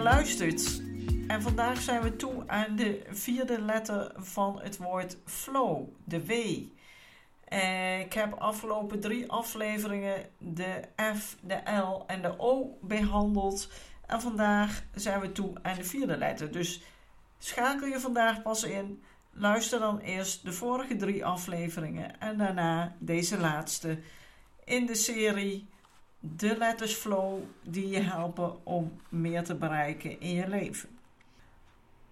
[0.00, 0.82] Luistert.
[1.26, 6.32] En vandaag zijn we toe aan de vierde letter van het woord flow, de W.
[7.44, 10.80] Eh, ik heb afgelopen drie afleveringen de
[11.16, 13.72] F, de L en de O behandeld.
[14.06, 16.52] En vandaag zijn we toe aan de vierde letter.
[16.52, 16.82] Dus
[17.38, 19.02] schakel je vandaag pas in.
[19.32, 23.98] Luister dan eerst de vorige drie afleveringen en daarna deze laatste
[24.64, 25.68] in de serie
[26.20, 30.98] De Letters Flow die je helpen om meer te bereiken in je leven.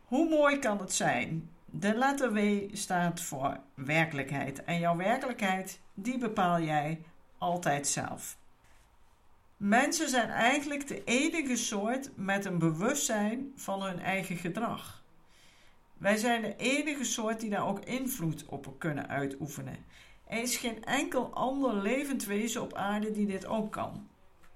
[0.04, 1.50] Hoe mooi kan het zijn?
[1.64, 7.02] De letter W staat voor werkelijkheid en jouw werkelijkheid die bepaal jij
[7.38, 8.38] altijd zelf.
[9.56, 15.04] Mensen zijn eigenlijk de enige soort met een bewustzijn van hun eigen gedrag.
[15.98, 19.84] Wij zijn de enige soort die daar ook invloed op kunnen uitoefenen.
[20.26, 24.08] Er is geen enkel ander levend wezen op aarde die dit ook kan.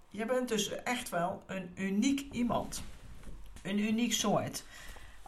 [0.08, 2.82] Je bent dus echt wel een uniek iemand.
[3.62, 4.64] Een uniek soort.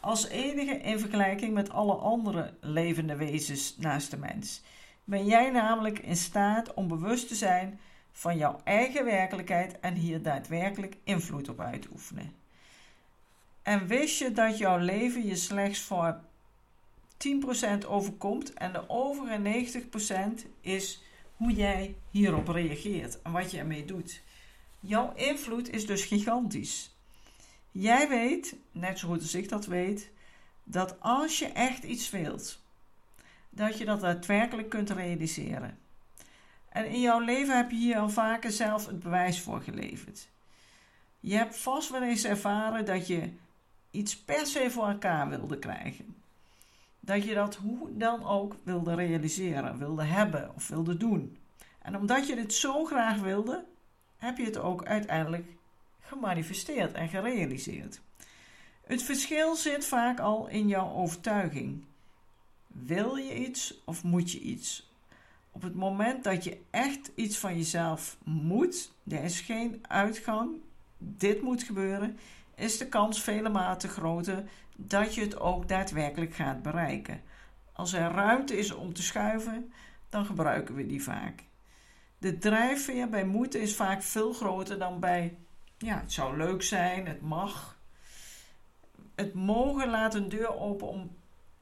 [0.01, 4.63] Als enige in vergelijking met alle andere levende wezens naast de mens.
[5.05, 7.81] Ben jij namelijk in staat om bewust te zijn
[8.13, 12.35] van jouw eigen werkelijkheid en hier daadwerkelijk invloed op uit te oefenen.
[13.63, 16.21] En wist je dat jouw leven je slechts voor
[17.85, 19.83] 10% overkomt en de overige
[20.43, 21.03] 90% is
[21.37, 24.23] hoe jij hierop reageert en wat je ermee doet.
[24.81, 26.97] Jouw invloed is dus gigantisch.
[27.71, 30.11] Jij weet, net zo goed als ik dat weet,
[30.65, 32.63] dat als je echt iets wilt,
[33.51, 35.79] dat je dat daadwerkelijk kunt realiseren.
[36.69, 40.29] En in jouw leven heb je hier al vaker zelf het bewijs voor geleverd.
[41.21, 43.31] Je hebt vast wel eens ervaren dat je
[43.91, 46.22] iets per se voor elkaar wilde krijgen.
[47.05, 51.37] Dat je dat hoe dan ook wilde realiseren, wilde hebben of wilde doen.
[51.83, 53.65] En omdat je dit zo graag wilde,
[54.17, 55.47] heb je het ook uiteindelijk
[56.01, 58.01] gemanifesteerd en gerealiseerd.
[58.85, 61.85] Het verschil zit vaak al in jouw overtuiging.
[62.67, 64.91] Wil je iets of moet je iets?
[65.51, 70.51] Op het moment dat je echt iets van jezelf moet, er is geen uitgang,
[70.99, 72.19] dit moet gebeuren,
[72.63, 74.45] is de kans vele mate groter
[74.77, 77.23] dat je het ook daadwerkelijk gaat bereiken.
[77.73, 79.73] Als er ruimte is om te schuiven,
[80.09, 81.45] dan gebruiken we die vaak.
[82.19, 85.37] De drijfveer bij moeten is vaak veel groter dan bij
[85.79, 87.79] ja, het zou leuk zijn, het mag.
[89.15, 91.17] Het mogen laat een deur open om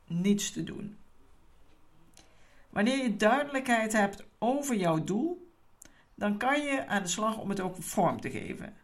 [0.06, 0.96] niets te doen.
[2.70, 5.50] Wanneer je duidelijkheid hebt over jouw doel,
[6.14, 8.76] dan kan je aan de slag om het ook vorm te geven.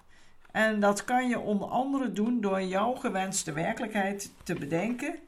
[0.56, 5.19] En dat kan je onder andere doen door jouw gewenste werkelijkheid te bedenken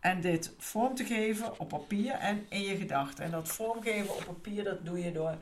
[0.00, 3.24] en dit vorm te geven op papier en in je gedachten.
[3.24, 5.34] En dat vormgeven op papier, dat doe je door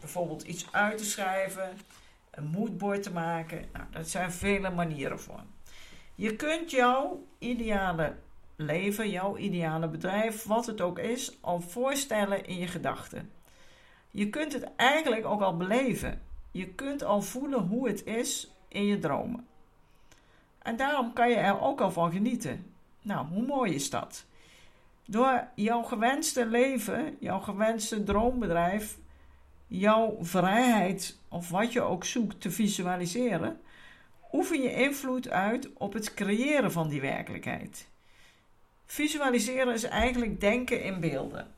[0.00, 1.68] bijvoorbeeld iets uit te schrijven,
[2.30, 3.64] een moodboard te maken.
[3.72, 5.42] Nou, dat zijn vele manieren voor.
[6.14, 8.16] Je kunt jouw ideale
[8.56, 13.30] leven, jouw ideale bedrijf, wat het ook is, al voorstellen in je gedachten.
[14.10, 16.28] Je kunt het eigenlijk ook al beleven.
[16.50, 19.46] Je kunt al voelen hoe het is in je dromen.
[20.62, 22.72] En daarom kan je er ook al van genieten.
[23.02, 24.24] Nou, hoe mooi is dat?
[25.06, 28.98] Door jouw gewenste leven, jouw gewenste droombedrijf,
[29.66, 33.60] jouw vrijheid of wat je ook zoekt te visualiseren,
[34.32, 37.88] oefen je invloed uit op het creëren van die werkelijkheid.
[38.86, 41.54] Visualiseren is eigenlijk denken in beelden.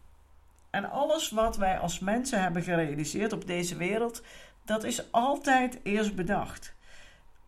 [0.70, 4.22] En alles wat wij als mensen hebben gerealiseerd op deze wereld,
[4.64, 6.74] dat is altijd eerst bedacht.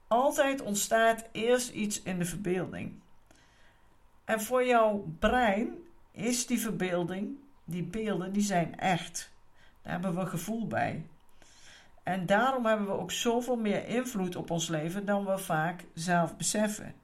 [0.09, 2.93] Altijd ontstaat eerst iets in de verbeelding.
[4.25, 5.75] En voor jouw brein
[6.13, 9.33] is die verbeelding, die beelden, die zijn echt.
[9.83, 11.07] Daar hebben we gevoel bij.
[12.03, 16.37] En daarom hebben we ook zoveel meer invloed op ons leven dan we vaak zelf
[16.37, 16.95] beseffen.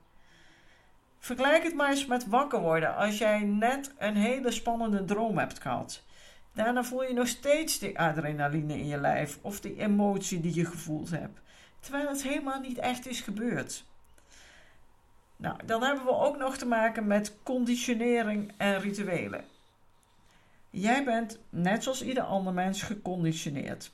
[1.18, 5.60] Vergelijk het maar eens met wakker worden als jij net een hele spannende droom hebt
[5.60, 6.02] gehad.
[6.52, 10.64] Daarna voel je nog steeds die adrenaline in je lijf of die emotie die je
[10.64, 11.40] gevoeld hebt,
[11.80, 13.84] terwijl het helemaal niet echt is gebeurd.
[15.36, 19.44] Nou, dan hebben we ook nog te maken met conditionering en rituelen.
[20.70, 23.92] Jij bent, net zoals ieder ander mens, geconditioneerd.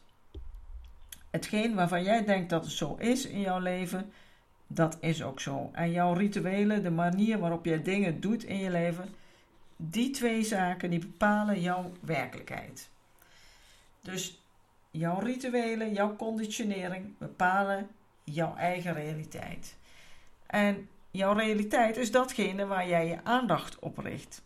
[1.31, 4.13] Hetgeen waarvan jij denkt dat het zo is in jouw leven,
[4.67, 5.71] dat is ook zo.
[5.73, 9.15] En jouw rituelen, de manier waarop jij dingen doet in je leven,
[9.77, 12.91] die twee zaken die bepalen jouw werkelijkheid.
[14.01, 14.43] Dus
[14.91, 17.89] jouw rituelen, jouw conditionering bepalen
[18.25, 19.77] jouw eigen realiteit.
[20.47, 24.43] En jouw realiteit is datgene waar jij je aandacht op richt.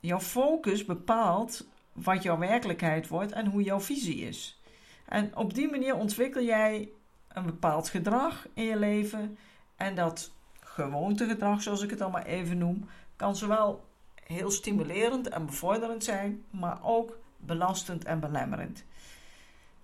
[0.00, 4.60] Jouw focus bepaalt wat jouw werkelijkheid wordt en hoe jouw visie is.
[5.04, 6.88] En op die manier ontwikkel jij
[7.28, 9.38] een bepaald gedrag in je leven.
[9.76, 10.30] En dat
[10.60, 13.87] gewoontegedrag, zoals ik het maar even noem, kan zowel
[14.28, 18.84] heel stimulerend en bevorderend zijn, maar ook belastend en belemmerend.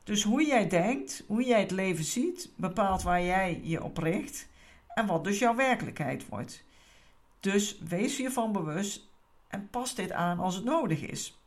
[0.04, 4.48] Dus hoe jij denkt, hoe jij het leven ziet, bepaalt waar jij je op richt
[4.88, 6.64] en wat dus jouw werkelijkheid wordt.
[7.40, 9.08] Dus wees hiervan bewust
[9.48, 11.38] en pas dit aan als het nodig is.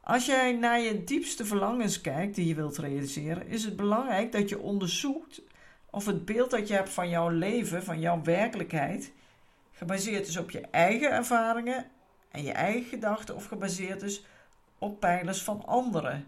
[0.00, 4.48] Als jij naar je diepste verlangens kijkt die je wilt realiseren, is het belangrijk dat
[4.48, 5.42] je onderzoekt
[5.90, 9.12] of het beeld dat je hebt van jouw leven, van jouw werkelijkheid,
[9.80, 11.86] gebaseerd is op je eigen ervaringen
[12.30, 14.24] en je eigen gedachten of gebaseerd is
[14.78, 16.26] op pijlers van anderen,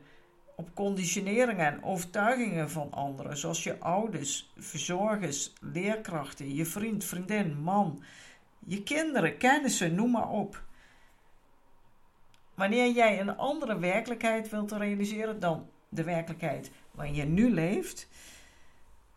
[0.57, 8.03] op conditioneringen en overtuigingen van anderen, zoals je ouders, verzorgers, leerkrachten, je vriend, vriendin, man,
[8.59, 10.63] je kinderen, kennissen, noem maar op.
[12.55, 18.09] Wanneer jij een andere werkelijkheid wilt realiseren dan de werkelijkheid waarin je nu leeft,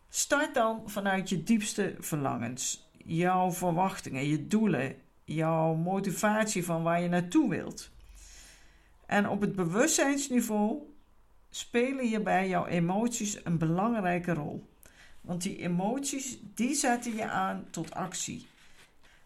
[0.08, 7.08] start dan vanuit je diepste verlangens, jouw verwachtingen, je doelen, jouw motivatie van waar je
[7.08, 7.90] naartoe wilt.
[9.06, 10.78] En op het bewustzijnsniveau
[11.50, 14.68] spelen hierbij jouw emoties een belangrijke rol.
[15.20, 18.46] Want die emoties die zetten je aan tot actie.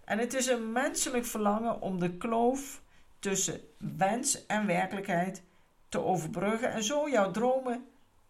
[0.05, 2.83] En het is een menselijk verlangen om de kloof
[3.19, 5.43] tussen wens en werkelijkheid
[5.89, 7.85] te overbruggen en zo jouw dromen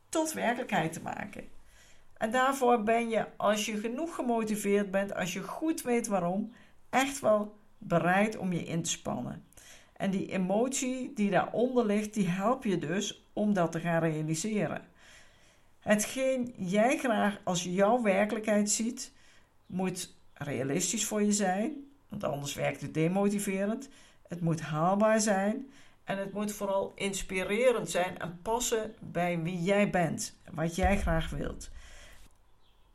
[0.09, 1.45] tot werkelijkheid te maken.
[2.21, 6.53] En daarvoor ben je, als je genoeg gemotiveerd bent, als je goed weet waarom,
[6.91, 9.45] echt wel bereid om je in te spannen.
[9.97, 14.83] En die emotie die daaronder ligt, die helpt je dus om dat te gaan realiseren.
[15.79, 19.13] Hetgeen jij graag als jouw werkelijkheid ziet,
[19.67, 21.73] moet realistisch voor je zijn,
[22.09, 23.89] want anders werkt het demotiverend.
[24.29, 25.71] Het moet haalbaar zijn
[26.05, 31.31] en het moet vooral inspirerend zijn en passen bij wie jij bent, wat jij graag
[31.31, 31.71] wilt.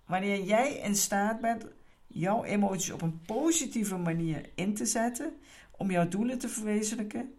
[0.05, 1.65] Wanneer jij in staat bent
[2.07, 5.33] jouw emoties op een positieve manier in te zetten
[5.71, 7.33] om jouw doelen te verwezenlijken,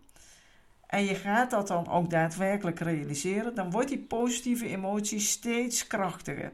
[0.86, 6.52] en je gaat dat dan ook daadwerkelijk realiseren, dan wordt die positieve emotie steeds krachtiger.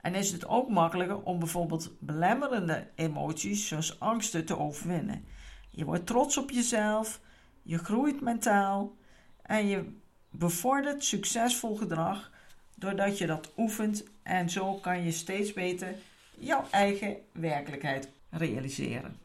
[0.00, 5.24] En is het ook makkelijker om bijvoorbeeld belemmerende emoties zoals angsten te overwinnen.
[5.70, 7.20] Je wordt trots op jezelf,
[7.62, 8.96] je groeit mentaal
[9.42, 9.96] en je
[10.30, 12.32] bevordert succesvol gedrag
[12.78, 15.94] doordat je dat oefent en zo kan je steeds beter
[16.38, 19.16] jouw eigen werkelijkheid realiseren.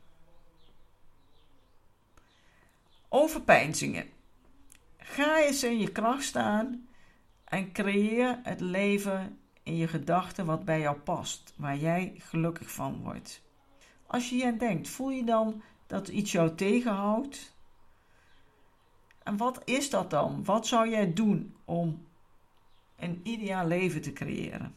[3.09, 4.05] Overpeinzingen.
[4.97, 6.87] Ga eens in je kracht staan
[7.43, 13.01] en creëer het leven in je gedachten wat bij jou past, waar jij gelukkig van
[13.03, 13.41] wordt.
[14.07, 17.53] Als je hier denkt, voel je dan dat iets jou tegenhoudt?
[19.23, 20.43] En wat is dat dan?
[20.43, 22.05] Wat zou jij doen om
[23.03, 24.75] een ideaal leven te creëren?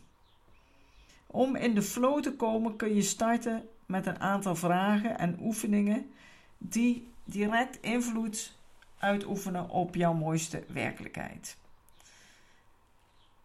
[1.26, 6.10] Om in de flow te komen kun je starten met een aantal vragen en oefeningen
[6.58, 8.56] die direct invloed
[8.98, 11.56] uitoefenen op jouw mooiste werkelijkheid.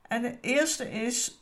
[0.01, 1.39] En de eerste is: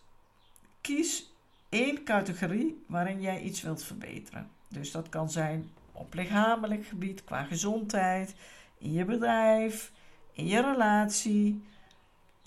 [0.82, 1.32] kies
[1.70, 4.50] één categorie waarin jij iets wilt verbeteren.
[4.68, 8.36] Dus dat kan zijn op lichamelijk gebied, qua gezondheid,
[8.78, 9.92] in je bedrijf,
[10.34, 11.64] in je relatie.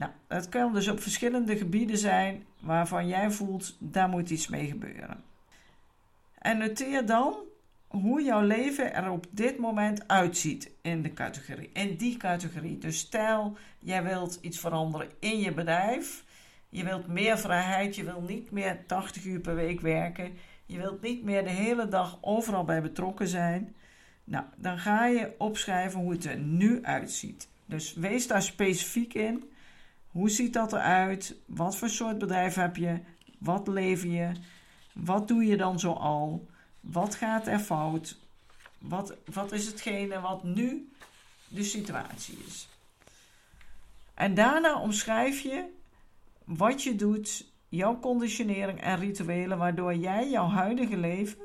[0.01, 4.67] Nou, dat kan dus op verschillende gebieden zijn waarvan jij voelt, daar moet iets mee
[4.67, 5.25] gebeuren.
[6.39, 7.35] En noteer dan
[7.89, 12.79] hoe jouw leven er op dit moment uitziet in de categorie, in die categorie.
[12.79, 16.25] Dus stel, jij wilt iets veranderen in je bedrijf.
[16.69, 20.33] Je wilt meer vrijheid, je wilt niet meer 80 uur per week werken.
[20.67, 23.75] Je wilt niet meer de hele dag overal bij betrokken zijn.
[24.25, 27.49] Nou, dan ga je opschrijven hoe het er nu uitziet.
[27.67, 29.51] Dus wees daar specifiek in.
[30.11, 31.37] Hoe ziet dat eruit?
[31.47, 33.01] Wat voor soort bedrijf heb je?
[33.39, 34.33] Wat lever je?
[34.93, 36.49] Wat doe je dan zo al?
[36.81, 38.19] Wat gaat er fout?
[38.79, 40.93] Wat, wat is hetgene wat nu
[41.49, 42.69] de situatie is?
[44.15, 45.65] En daarna omschrijf je
[46.45, 51.39] wat je doet, jouw conditionering en rituelen, waardoor jij jouw huidige leven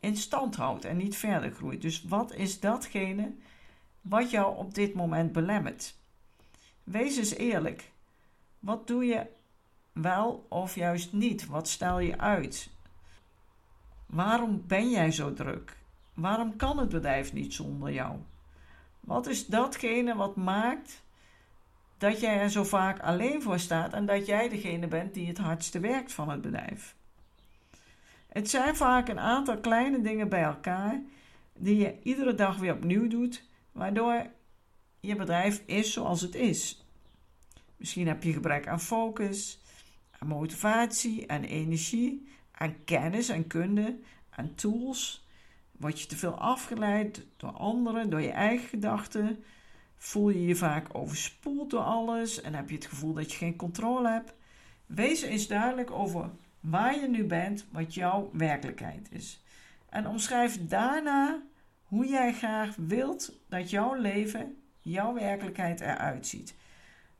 [0.00, 1.82] in stand houdt en niet verder groeit.
[1.82, 3.32] Dus wat is datgene
[4.00, 5.94] wat jou op dit moment belemmert.
[6.84, 7.90] Wees eens eerlijk.
[8.60, 9.26] Wat doe je
[9.92, 11.46] wel of juist niet?
[11.46, 12.70] Wat stel je uit?
[14.06, 15.76] Waarom ben jij zo druk?
[16.14, 18.16] Waarom kan het bedrijf niet zonder jou?
[19.00, 21.02] Wat is datgene wat maakt
[21.98, 25.38] dat jij er zo vaak alleen voor staat en dat jij degene bent die het
[25.38, 26.94] hardste werkt van het bedrijf?
[28.28, 31.00] Het zijn vaak een aantal kleine dingen bij elkaar
[31.58, 34.26] die je iedere dag weer opnieuw doet, waardoor
[35.00, 36.84] je bedrijf is zoals het is.
[37.80, 39.60] Misschien heb je gebrek aan focus,
[40.18, 43.98] aan motivatie, aan energie, aan kennis en kunde,
[44.30, 45.26] aan tools.
[45.72, 49.44] Word je te veel afgeleid door anderen, door je eigen gedachten?
[49.96, 53.56] Voel je je vaak overspoeld door alles en heb je het gevoel dat je geen
[53.56, 54.32] controle hebt?
[54.86, 59.42] Wees eens duidelijk over waar je nu bent, wat jouw werkelijkheid is.
[59.88, 61.42] En omschrijf daarna
[61.82, 66.54] hoe jij graag wilt dat jouw leven, jouw werkelijkheid eruit ziet.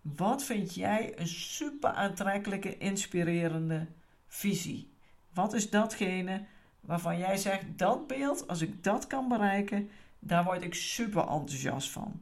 [0.03, 3.87] Wat vind jij een super aantrekkelijke, inspirerende
[4.29, 4.91] visie?
[5.35, 6.45] Wat is datgene
[6.81, 11.91] waarvan jij zegt: dat beeld, als ik dat kan bereiken, daar word ik super enthousiast
[11.91, 12.21] van.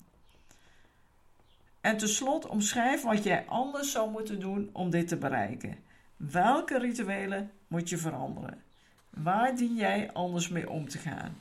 [1.80, 5.76] En tenslotte omschrijf wat jij anders zou moeten doen om dit te bereiken.
[6.16, 8.62] Welke rituelen moet je veranderen?
[9.10, 11.36] Waar dien jij anders mee om te gaan?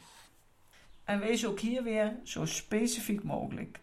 [1.04, 3.80] En wees ook hier weer zo specifiek mogelijk.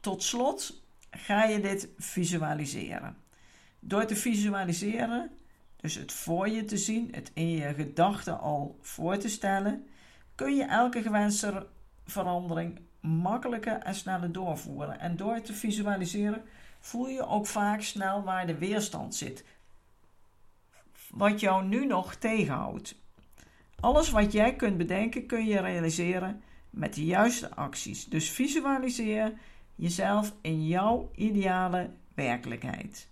[0.00, 3.16] Tot slot ga je dit visualiseren.
[3.80, 5.30] Door te visualiseren,
[5.76, 9.86] dus het voor je te zien, het in je gedachten al voor te stellen,
[10.34, 11.66] kun je elke gewenste
[12.04, 15.00] verandering makkelijker en sneller doorvoeren.
[15.00, 16.42] En door te visualiseren
[16.80, 19.44] voel je ook vaak snel waar de weerstand zit.
[21.10, 22.96] Wat jou nu nog tegenhoudt.
[23.80, 28.04] Alles wat jij kunt bedenken kun je realiseren met de juiste acties.
[28.04, 29.32] Dus visualiseer
[29.76, 33.08] jezelf in jouw ideale werkelijkheid.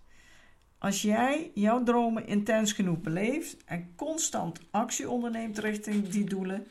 [0.78, 6.66] Als jij jouw dromen intens genoeg beleeft en constant actie onderneemt richting die doelen,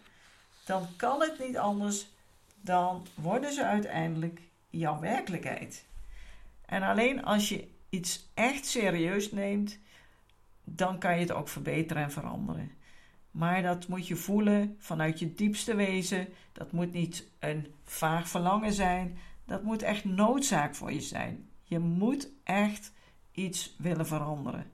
[0.65, 2.11] dan kan het niet anders
[2.63, 5.85] dan worden ze uiteindelijk jouw werkelijkheid.
[6.65, 9.79] En alleen als je iets echt serieus neemt,
[10.63, 12.71] dan kan je het ook verbeteren en veranderen.
[13.31, 16.27] Maar dat moet je voelen vanuit je diepste wezen.
[16.51, 19.17] Dat moet niet een vaag verlangen zijn.
[19.45, 21.49] Dat moet echt noodzaak voor je zijn.
[21.63, 22.91] Je moet echt
[23.31, 24.71] iets willen veranderen.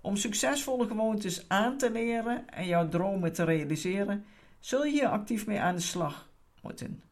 [0.00, 4.24] Om succesvolle gewoontes aan te leren en jouw dromen te realiseren,
[4.60, 6.30] zul je hier actief mee aan de slag
[6.62, 7.02] moeten.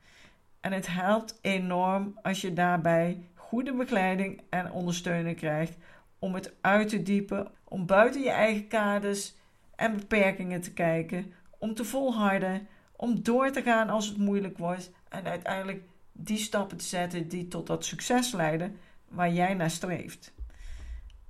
[0.61, 5.77] En het helpt enorm als je daarbij goede begeleiding en ondersteuning krijgt
[6.19, 9.35] om het uit te diepen, om buiten je eigen kaders
[9.77, 14.93] en beperkingen te kijken, om te volharden, om door te gaan als het moeilijk wordt
[15.09, 15.83] en uiteindelijk
[16.25, 18.77] die stappen te zetten die tot dat succes leiden
[19.09, 20.33] waar jij naar streeft.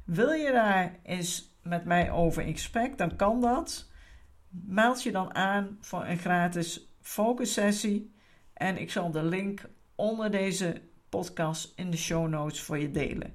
[0.04, 3.88] Wil je daar eens met mij over in gesprek, dan kan dat.
[4.48, 8.12] Meld je dan aan voor een gratis focussessie
[8.52, 9.62] en ik zal de link
[9.94, 13.34] onder deze podcast in de show notes voor je delen.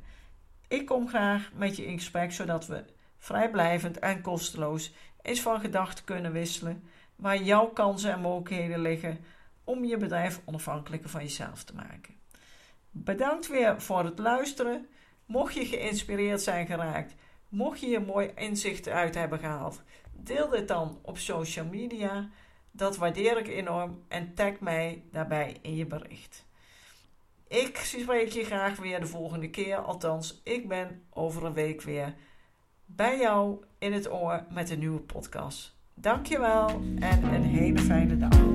[0.67, 2.83] Ik kom graag met je in gesprek zodat we
[3.17, 6.83] vrijblijvend en kosteloos eens van gedachten kunnen wisselen
[7.15, 9.17] waar jouw kansen en mogelijkheden liggen
[9.65, 12.15] om je bedrijf onafhankelijker van jezelf te maken.
[12.91, 14.87] Bedankt weer voor het luisteren.
[15.25, 17.13] Mocht je geïnspireerd zijn geraakt,
[17.49, 19.81] mocht je hier mooi inzichten uit hebben gehaald,
[20.11, 22.29] deel dit dan op social media.
[22.71, 26.45] Dat waardeer ik enorm en tag mij daarbij in je bericht.
[27.47, 29.77] Ik spreek je graag weer de volgende keer.
[29.77, 32.13] Althans, ik ben over een week weer
[32.85, 35.75] bij jou in het oor met een nieuwe podcast.
[35.93, 36.69] Dankjewel
[36.99, 38.54] en een hele fijne dag.